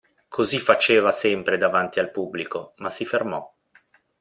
Così 0.27 0.57
faceva 0.57 1.11
sempre 1.11 1.59
davanti 1.59 1.99
al 1.99 2.09
pubblico– 2.09 2.73
ma 2.81 2.89
si 2.89 3.05
fermò. 3.05 3.47